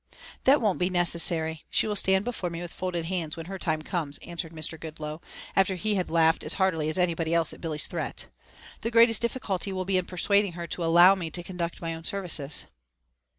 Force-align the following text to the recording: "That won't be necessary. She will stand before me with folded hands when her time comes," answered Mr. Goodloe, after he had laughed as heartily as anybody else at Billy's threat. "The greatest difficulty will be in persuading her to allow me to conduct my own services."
"That 0.45 0.61
won't 0.61 0.79
be 0.79 0.89
necessary. 0.89 1.63
She 1.69 1.85
will 1.85 1.95
stand 1.95 2.25
before 2.25 2.49
me 2.49 2.59
with 2.59 2.73
folded 2.73 3.05
hands 3.05 3.37
when 3.37 3.45
her 3.45 3.59
time 3.59 3.83
comes," 3.83 4.17
answered 4.25 4.51
Mr. 4.51 4.79
Goodloe, 4.79 5.21
after 5.55 5.75
he 5.75 5.93
had 5.93 6.09
laughed 6.09 6.43
as 6.43 6.53
heartily 6.55 6.89
as 6.89 6.97
anybody 6.97 7.35
else 7.35 7.53
at 7.53 7.61
Billy's 7.61 7.85
threat. 7.85 8.25
"The 8.81 8.89
greatest 8.89 9.21
difficulty 9.21 9.71
will 9.71 9.85
be 9.85 9.99
in 9.99 10.05
persuading 10.05 10.53
her 10.53 10.65
to 10.65 10.83
allow 10.83 11.13
me 11.13 11.29
to 11.29 11.43
conduct 11.43 11.81
my 11.83 11.93
own 11.93 12.03
services." 12.03 12.65